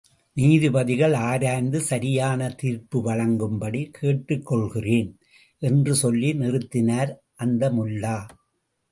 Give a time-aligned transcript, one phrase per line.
[0.37, 5.11] நீதிபதிகள் ஆராய்ந்து சரியான தீர்ப்பு வழங்கும்படி கேட்டுக்கொள்கிறேன்
[5.61, 7.11] என்று சொல்லி நிறுத்தினார்
[7.35, 8.15] அந்த முல்லா.